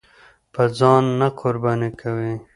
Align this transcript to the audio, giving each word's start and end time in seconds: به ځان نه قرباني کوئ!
به 0.53 0.63
ځان 0.77 1.03
نه 1.19 1.27
قرباني 1.39 1.89
کوئ! 1.99 2.33